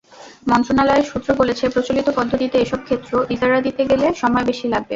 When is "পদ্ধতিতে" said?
2.17-2.57